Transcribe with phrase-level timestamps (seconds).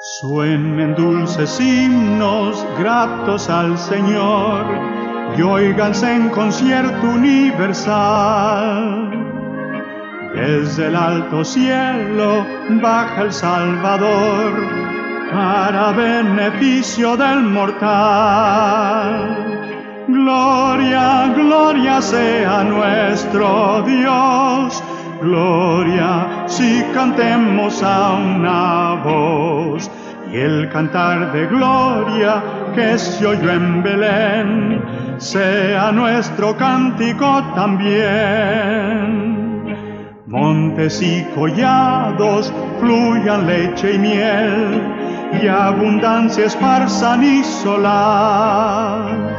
[0.00, 4.64] Suenen dulces himnos gratos al Señor
[5.36, 9.10] y oiganse en concierto universal.
[10.36, 12.46] Desde el alto cielo
[12.80, 14.68] baja el Salvador
[15.32, 19.34] para beneficio del mortal.
[20.06, 24.80] Gloria, gloria sea nuestro Dios.
[25.20, 29.90] Gloria si cantemos a una voz.
[30.32, 32.42] Y el cantar de gloria
[32.74, 34.82] que se oyó en Belén
[35.18, 39.28] sea nuestro cántico también.
[40.26, 44.82] Montes y collados fluyan leche y miel
[45.42, 49.38] y abundancia esparzan y solas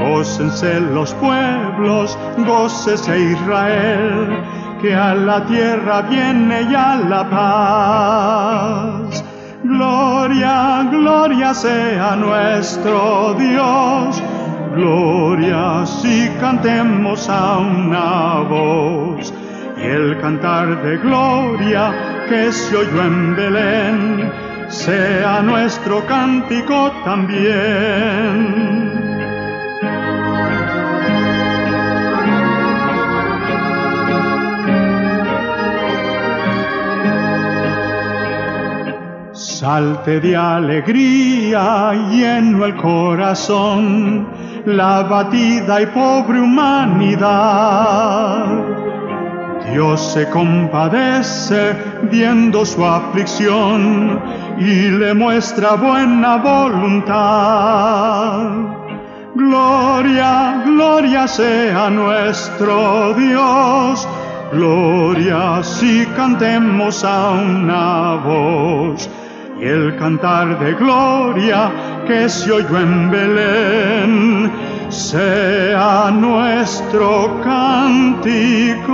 [0.00, 4.42] Gócense los pueblos, gócese Israel,
[4.80, 9.24] que a la tierra viene ya la paz.
[9.62, 14.22] Gloria, gloria sea nuestro Dios,
[14.74, 19.32] gloria si cantemos a una voz.
[19.76, 24.32] Y el cantar de gloria que se oyó en Belén,
[24.68, 28.29] sea nuestro cántico también.
[39.60, 44.26] Salte de alegría lleno el corazón,
[44.64, 47.26] la batida y pobre humanidad.
[49.70, 51.76] Dios se compadece
[52.10, 54.18] viendo su aflicción
[54.58, 57.18] y le muestra buena voluntad.
[59.34, 64.08] Gloria, gloria sea nuestro Dios.
[64.54, 69.06] Gloria si cantemos a una voz
[69.60, 71.70] y el cantar de gloria
[72.06, 74.52] que se oyó en Belén
[74.88, 78.90] sea nuestro cántico.